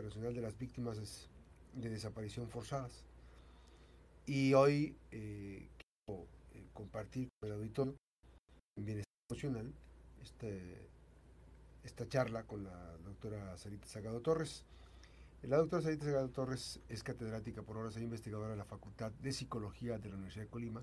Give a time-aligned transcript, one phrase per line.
[0.00, 1.28] Internacional de las Víctimas
[1.74, 3.04] de Desaparición Forzadas.
[4.24, 7.94] Y hoy eh, quiero eh, compartir con el auditorio
[8.78, 9.74] en Bienestar Emocional
[10.22, 10.88] este,
[11.84, 14.64] esta charla con la doctora Sarita Sagado Torres.
[15.42, 19.32] La doctora Sarita Sagado Torres es catedrática por horas e investigadora de la Facultad de
[19.32, 20.82] Psicología de la Universidad de Colima.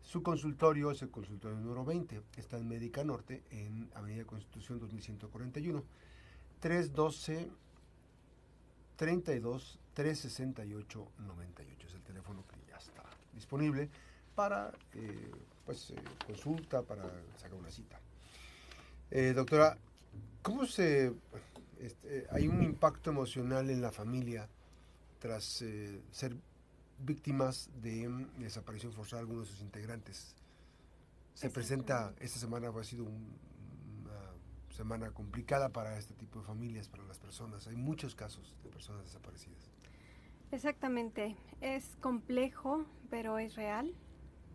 [0.00, 5.82] Su consultorio es el consultorio número 20, está en Médica Norte, en Avenida Constitución 2141,
[6.60, 7.50] 312
[8.96, 11.86] 32 368 98.
[11.86, 13.88] Es el teléfono que ya está disponible
[14.34, 15.30] para eh,
[15.64, 15.94] pues, eh,
[16.26, 17.04] consulta, para
[17.36, 18.00] sacar una cita.
[19.10, 19.76] Eh, doctora,
[20.42, 21.12] ¿cómo se...
[21.78, 24.48] Este, hay un impacto emocional en la familia
[25.18, 25.64] tras
[26.12, 26.36] ser
[26.98, 30.34] víctimas de desaparición forzada de algunos de sus integrantes?
[31.34, 33.18] Se presenta, esta semana ha sido una
[34.74, 37.66] semana complicada para este tipo de familias, para las personas.
[37.68, 39.70] Hay muchos casos de personas desaparecidas.
[40.50, 43.94] Exactamente, es complejo, pero es real.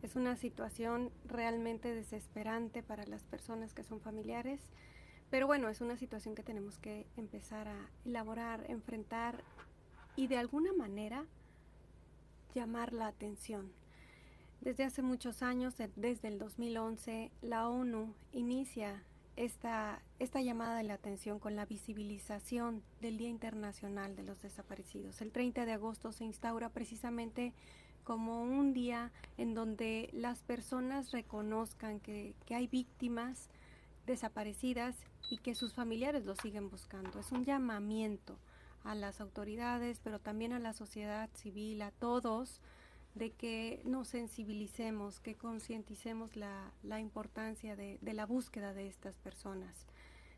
[0.02, 4.62] Es una situación realmente desesperante para las personas que son familiares,
[5.30, 9.44] pero bueno, es una situación que tenemos que empezar a elaborar, enfrentar
[10.16, 11.26] y de alguna manera
[12.56, 13.72] llamar la atención.
[14.62, 19.04] Desde hace muchos años, desde el 2011, la ONU inicia
[19.40, 25.22] esta, esta llamada de la atención con la visibilización del Día Internacional de los Desaparecidos.
[25.22, 27.54] El 30 de agosto se instaura precisamente
[28.04, 33.50] como un día en donde las personas reconozcan que, que hay víctimas
[34.06, 34.98] desaparecidas
[35.30, 37.18] y que sus familiares lo siguen buscando.
[37.18, 38.38] Es un llamamiento
[38.84, 42.60] a las autoridades, pero también a la sociedad civil, a todos,
[43.16, 49.18] de que nos sensibilicemos, que concienticemos la, la, importancia de, de, la búsqueda de estas
[49.18, 49.88] personas.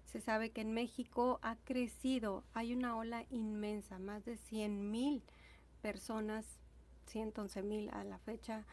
[0.05, 5.23] Se sabe que en México ha crecido, hay una ola inmensa, más de 100 mil
[5.81, 6.45] personas,
[7.07, 8.65] 111 mil a la fecha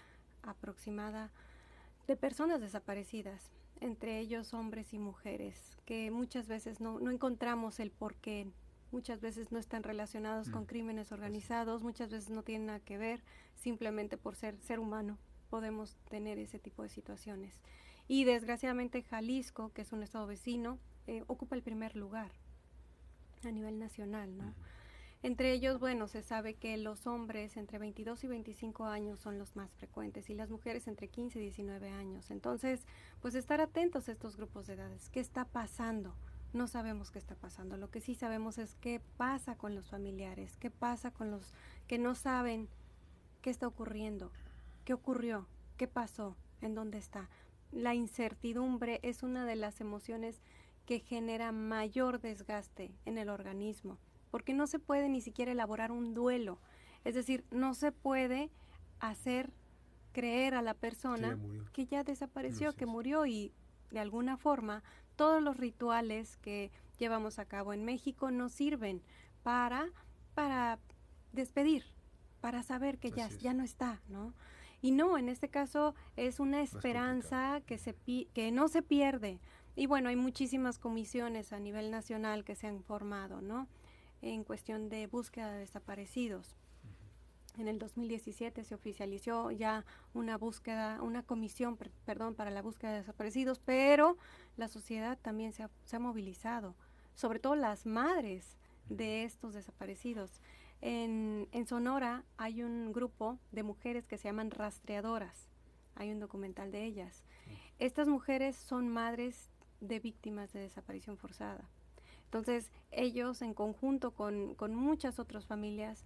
[0.43, 1.31] aproximada,
[2.07, 7.91] de personas desaparecidas, entre ellos hombres y mujeres, que muchas veces no, no encontramos el
[7.91, 8.49] porqué,
[8.91, 10.67] muchas veces no están relacionados con mm.
[10.67, 13.23] crímenes organizados, muchas veces no tienen nada que ver,
[13.55, 15.19] simplemente por ser ser humano
[15.51, 17.55] podemos tener ese tipo de situaciones.
[18.07, 22.31] Y desgraciadamente Jalisco, que es un estado vecino, eh, ocupa el primer lugar
[23.45, 24.55] a nivel nacional, ¿no?
[25.23, 29.57] Entre ellos, bueno, se sabe que los hombres entre 22 y 25 años son los
[29.57, 32.31] más frecuentes y las mujeres entre 15 y 19 años.
[32.31, 32.87] Entonces,
[33.21, 35.11] pues estar atentos a estos grupos de edades.
[35.11, 36.15] ¿Qué está pasando?
[36.53, 37.77] No sabemos qué está pasando.
[37.77, 41.53] Lo que sí sabemos es qué pasa con los familiares, qué pasa con los
[41.87, 42.69] que no saben
[43.43, 44.33] qué está ocurriendo,
[44.85, 47.29] qué ocurrió, qué pasó, en dónde está.
[47.71, 50.41] La incertidumbre es una de las emociones
[50.87, 53.99] que genera mayor desgaste en el organismo,
[54.31, 56.59] porque no se puede ni siquiera elaborar un duelo.
[57.05, 58.51] Es decir, no se puede
[58.99, 59.53] hacer
[60.13, 61.39] creer a la persona
[61.73, 63.53] que ya desapareció, que murió y
[63.91, 64.83] de alguna forma
[65.19, 69.03] todos los rituales que llevamos a cabo en México nos sirven
[69.43, 69.91] para,
[70.35, 70.79] para
[71.33, 71.85] despedir,
[72.41, 74.33] para saber que ya, ya no está, ¿no?
[74.81, 77.97] Y no, en este caso es una esperanza que, se,
[78.33, 79.41] que no se pierde.
[79.75, 83.67] Y bueno, hay muchísimas comisiones a nivel nacional que se han formado, ¿no?
[84.23, 86.55] En cuestión de búsqueda de desaparecidos.
[87.59, 89.85] En el 2017 se oficializó ya
[90.15, 94.17] una búsqueda, una comisión, perdón, para la búsqueda de desaparecidos, pero
[94.59, 96.75] la sociedad también se ha, movilizado,
[97.15, 98.59] sobre todo las madres
[98.89, 100.43] de estos desaparecidos.
[100.81, 105.49] En, en, Sonora hay un grupo de mujeres que se llaman rastreadoras.
[105.95, 107.25] Hay un documental de ellas.
[107.79, 111.69] Estas mujeres son madres de víctimas de desaparición forzada.
[112.25, 116.05] Entonces, ellos en conjunto con, con muchas otras familias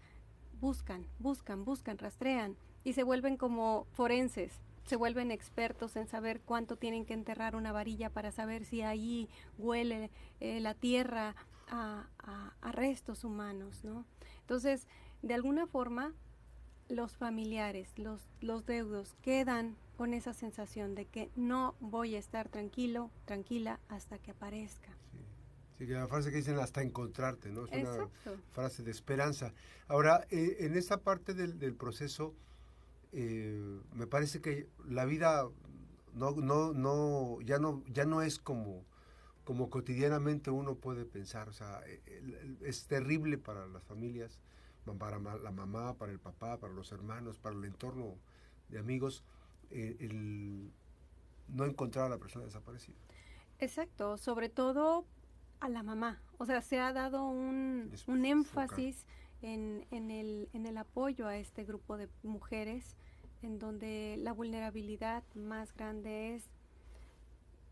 [0.60, 6.76] buscan, buscan, buscan, rastrean y se vuelven como forenses, se vuelven expertos en saber cuánto
[6.76, 9.28] tienen que enterrar una varilla para saber si ahí
[9.58, 10.10] huele
[10.40, 11.34] eh, la tierra
[11.68, 12.06] a,
[12.72, 14.04] restos humanos, ¿no?
[14.40, 14.86] Entonces,
[15.22, 16.12] de alguna forma,
[16.88, 22.48] los familiares, los, los deudos quedan con esa sensación de que no voy a estar
[22.48, 24.96] tranquilo, tranquila hasta que aparezca
[25.90, 27.66] la frase que dicen hasta encontrarte, ¿no?
[27.66, 28.08] Es una
[28.50, 29.52] frase de esperanza.
[29.88, 32.34] Ahora, eh, en esta parte del, proceso,
[33.12, 35.48] eh, me parece que la vida
[36.14, 38.84] no, no, no, ya no, ya no es como,
[39.44, 41.48] como cotidianamente uno puede pensar.
[41.48, 44.40] O sea, eh, es terrible para las familias,
[44.98, 48.16] para la mamá, para el papá, para los hermanos, para el entorno
[48.68, 49.24] de amigos,
[49.70, 50.70] el
[51.48, 52.96] no encontrar a la persona desaparecida.
[53.58, 55.04] Exacto, sobre todo
[55.60, 56.20] a la mamá.
[56.38, 59.06] O sea, se ha dado un, un énfasis
[59.42, 62.96] en, en, el, en el apoyo a este grupo de mujeres,
[63.42, 66.48] en donde la vulnerabilidad más grande es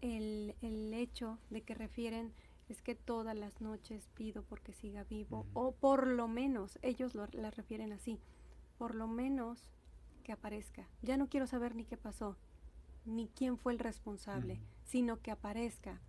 [0.01, 2.33] el, el hecho de que refieren
[2.69, 7.27] es que todas las noches pido porque siga vivo, o por lo menos, ellos lo,
[7.33, 8.21] la refieren así,
[8.79, 9.73] por lo menos
[10.23, 10.89] que aparezca.
[11.03, 12.37] Ya no quiero saber ni qué pasó,
[13.05, 16.01] ni quién fue el responsable, sino que aparezca.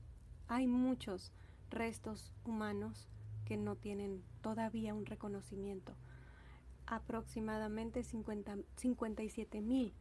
[0.48, 1.32] Hay muchos
[1.72, 3.08] restos humanos
[3.46, 5.96] que no tienen todavía un reconocimiento.
[6.86, 9.94] Aproximadamente 50, 57 mil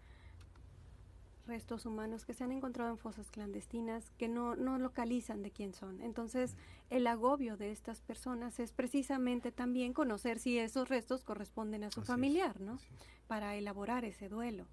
[1.50, 5.74] restos humanos que se han encontrado en fosas clandestinas que no, no localizan de quién
[5.74, 6.00] son.
[6.00, 6.56] Entonces,
[6.90, 12.02] el agobio de estas personas es precisamente también conocer si esos restos corresponden a su
[12.02, 12.78] familiar, ¿no?
[13.26, 14.66] Para elaborar ese duelo.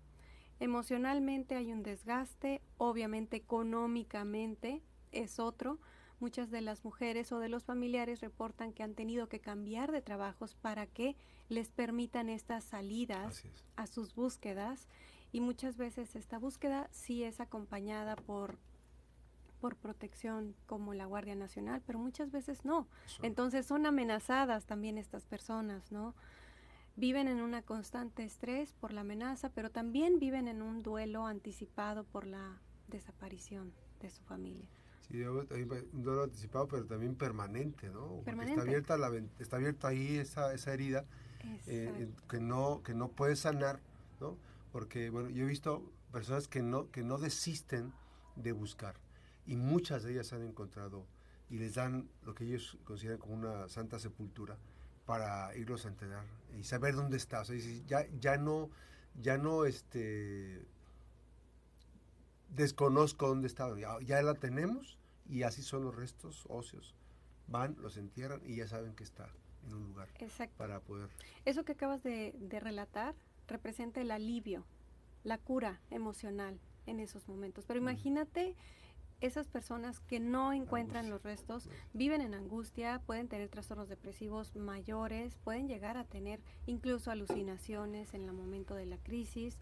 [0.59, 5.80] Emocionalmente hay un desgaste, obviamente económicamente es otro.
[6.19, 10.01] Muchas de las mujeres o de los familiares reportan que han tenido que cambiar de
[10.01, 11.15] trabajos para que
[11.50, 13.44] les permitan estas salidas
[13.76, 14.88] a sus búsquedas
[15.32, 18.58] y muchas veces esta búsqueda sí es acompañada por
[19.60, 22.88] por protección como la Guardia Nacional, pero muchas veces no.
[23.22, 26.14] Entonces son amenazadas también estas personas, ¿no?
[26.96, 32.04] Viven en una constante estrés por la amenaza, pero también viven en un duelo anticipado
[32.04, 34.68] por la desaparición de su familia.
[35.08, 38.24] Sí, un duelo anticipado, pero también permanente, ¿no?
[38.26, 41.06] está abierta, la, está abierta ahí esa, esa herida
[41.68, 43.80] eh, que, no, que no puede sanar,
[44.20, 44.38] ¿no?
[44.72, 47.94] porque bueno, yo he visto personas que no, que no desisten
[48.36, 48.96] de buscar
[49.46, 51.06] y muchas de ellas han encontrado
[51.50, 54.58] y les dan lo que ellos consideran como una santa sepultura
[55.06, 56.26] para irlos a enterar
[56.58, 57.42] y saber dónde está.
[57.42, 57.56] O sea,
[57.88, 58.70] ya, ya no,
[59.16, 60.66] ya no este,
[62.50, 64.98] desconozco dónde está, ya, ya, la tenemos
[65.30, 66.94] y así son los restos óseos.
[67.48, 69.30] Van, los entierran y ya saben que está
[69.68, 70.08] en un lugar
[70.58, 71.10] para poder...
[71.46, 73.16] Eso que acabas de, de relatar
[73.48, 74.66] representa el alivio,
[75.24, 77.66] la cura emocional en esos momentos.
[77.66, 78.56] Pero imagínate
[79.19, 85.36] esas personas que no encuentran los restos, viven en angustia, pueden tener trastornos depresivos mayores,
[85.44, 89.60] pueden llegar a tener incluso alucinaciones en el momento de la crisis,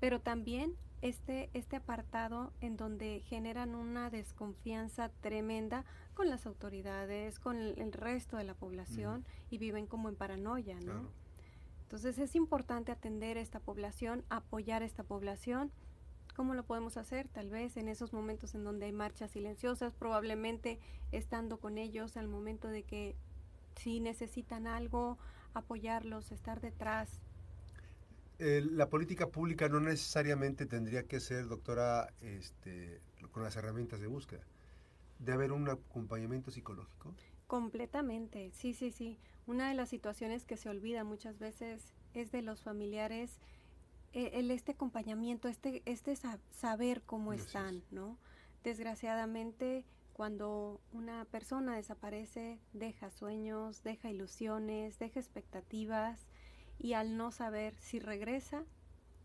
[0.00, 0.74] pero también
[1.04, 5.84] este, este apartado en donde generan una desconfianza tremenda
[6.14, 11.10] con las autoridades, con el, resto de la población y viven como en paranoia, ¿no?
[11.82, 15.70] Entonces es importante atender a esta población, apoyar a esta población.
[16.36, 17.28] ¿Cómo lo podemos hacer?
[17.28, 20.80] Tal vez en esos momentos en donde hay marchas silenciosas, probablemente
[21.12, 23.14] estando con ellos al momento de que
[23.76, 25.18] si necesitan algo,
[25.52, 27.20] apoyarlos, estar detrás.
[28.44, 33.00] La política pública no necesariamente tendría que ser, doctora, este,
[33.32, 34.44] con las herramientas de búsqueda.
[35.18, 37.14] ¿De haber un acompañamiento psicológico?
[37.46, 39.18] Completamente, sí, sí, sí.
[39.46, 43.38] Una de las situaciones que se olvida muchas veces es de los familiares
[44.12, 46.16] eh, el este acompañamiento, este este
[46.50, 48.16] saber cómo están, ¿no?
[48.62, 56.28] Desgraciadamente cuando una persona desaparece, deja sueños, deja ilusiones, deja expectativas
[56.78, 58.64] y al no saber si regresa,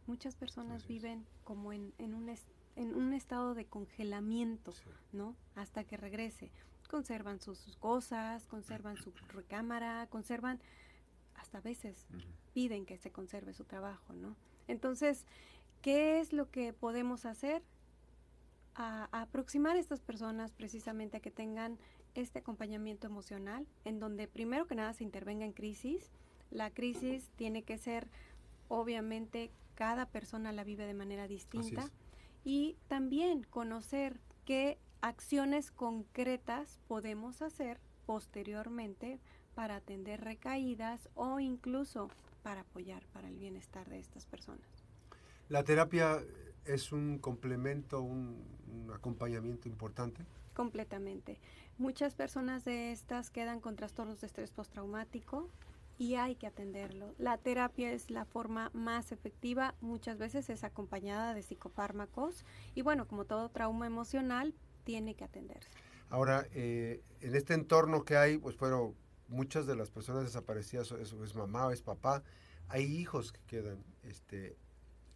[0.07, 2.29] muchas personas viven como en, en, un,
[2.75, 4.73] en un estado de congelamiento,
[5.11, 5.35] ¿no?
[5.55, 6.51] Hasta que regrese
[6.89, 10.59] conservan sus, cosas, conservan su recámara, conservan,
[11.35, 12.07] hasta veces
[12.53, 14.35] piden que se conserve su trabajo, ¿no?
[14.67, 15.25] Entonces,
[15.81, 17.63] ¿qué es lo que podemos hacer?
[18.75, 21.77] A, aproximar a estas personas precisamente a que tengan
[22.15, 26.11] este acompañamiento emocional, en donde primero que nada se intervenga en crisis.
[26.51, 28.09] La crisis tiene que ser,
[28.67, 31.89] obviamente, cada persona la vive de manera distinta.
[32.43, 39.19] Y también conocer qué acciones concretas podemos hacer posteriormente
[39.55, 42.09] para atender recaídas o incluso
[42.43, 44.67] para apoyar para el bienestar de estas personas.
[45.49, 46.19] ¿La terapia
[46.65, 50.25] es un complemento, un, acompañamiento importante?
[50.53, 51.39] Completamente.
[51.77, 55.49] Muchas personas de estas quedan con trastornos de estrés postraumático
[55.99, 57.13] y hay que atenderlo.
[57.19, 63.05] La terapia es la forma más efectiva, muchas veces es acompañada de psicofármacos y bueno,
[63.05, 65.69] como todo trauma emocional, tiene que atenderse.
[66.09, 68.95] Ahora, eh, en este entorno que hay, pues bueno,
[69.27, 72.23] muchas de las personas desaparecidas es, es mamá o es papá,
[72.69, 73.83] hay hijos que quedan.
[74.03, 74.55] Este,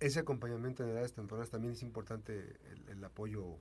[0.01, 2.57] ese acompañamiento en edades tempranas también es importante
[2.89, 3.57] el, apoyo.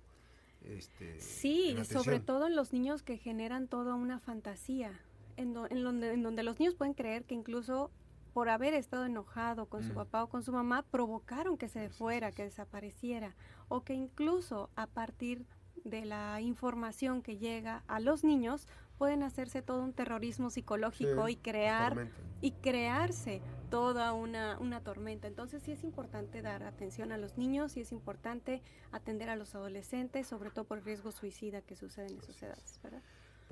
[0.63, 5.01] Este, sí, sobre todo en los niños que generan toda una fantasía,
[5.37, 7.91] en, en, donde, en donde los niños pueden creer que incluso
[8.33, 9.97] por haber estado enojado con su mm.
[9.97, 13.35] papá o con su mamá, provocaron que se fuera, que desapareciera,
[13.69, 15.45] o que incluso a partir
[15.85, 18.67] de la información que llega a los niños
[18.99, 22.09] pueden hacerse todo un terrorismo psicológico y crear
[22.41, 25.27] y crearse toda una, una tormenta.
[25.27, 28.63] Entonces sí es importante dar atención a los niños y es importante
[28.93, 32.79] atender a los adolescentes, sobre todo por el riesgo suicida que sucede en esas edades,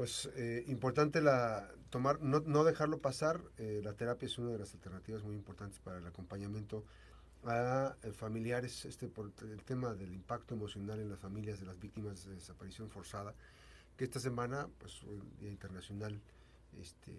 [0.01, 3.43] Pues eh, importante la tomar, no, no dejarlo pasar.
[3.59, 6.87] Eh, la terapia es una de las alternativas muy importantes para el acompañamiento
[7.45, 11.79] a eh, familiares, este por el tema del impacto emocional en las familias de las
[11.79, 13.35] víctimas de desaparición forzada
[13.99, 16.19] que esta semana, pues el Día Internacional,
[16.81, 17.13] este,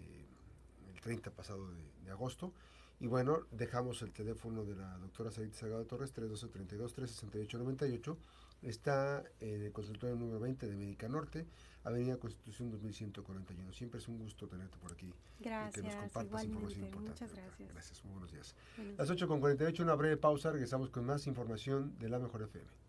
[0.92, 1.68] el 30 pasado
[2.04, 2.52] de, agosto.
[3.00, 8.16] Y bueno, dejamos el teléfono de la doctora Sarita Salgado Torres, 312-32-368-98.
[8.62, 11.46] Está en el consultorio número 20 de Médica Norte,
[11.82, 13.72] Avenida Constitución 2141.
[13.72, 15.12] Siempre es un gusto tenerte por aquí.
[15.40, 15.74] Gracias.
[15.74, 17.10] que nos compartas información importante.
[17.10, 17.72] Muchas gracias.
[17.72, 18.54] Gracias, muy buenos días.
[18.96, 20.52] Las 8 con 48, una breve pausa.
[20.52, 22.81] Regresamos con más información de la Mejor FM.